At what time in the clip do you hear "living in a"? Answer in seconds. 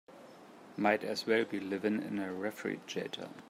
1.59-2.33